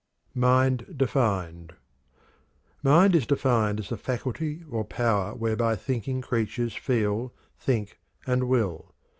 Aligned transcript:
MIND 0.33 0.95
DEFINED. 0.97 1.73
Mind 2.81 3.15
is 3.15 3.27
defined 3.27 3.79
as 3.79 3.89
"the 3.89 3.97
faculty 3.97 4.63
or 4.67 4.83
power 4.83 5.35
whereby 5.35 5.75
thinking 5.75 6.21
creatures, 6.21 6.73
feel, 6.75 7.31
think, 7.59 7.99
and 8.25 8.45
will." 8.45 8.95